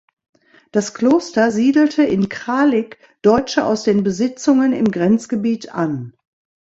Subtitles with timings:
[0.71, 6.15] Das Kloster siedelte in Kralik Deutsche aus den Besitzungen im Grenzgebiet an.